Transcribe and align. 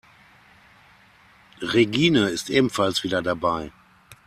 Regine 1.61 2.29
ist 2.29 2.49
ebenfalls 2.49 3.03
wieder 3.03 3.21
dabei. 3.21 3.71